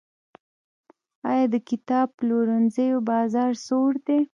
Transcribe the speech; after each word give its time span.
آیا 1.31 1.45
د 1.53 1.55
کتاب 1.69 2.07
پلورنځیو 2.19 2.97
بازار 3.09 3.51
سوړ 3.65 3.91
دی؟ 4.07 4.19